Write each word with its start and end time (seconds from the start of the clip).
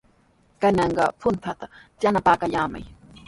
Kanan 0.61 0.91
puntraw 1.19 1.61
yanapaykallamay. 2.01 2.85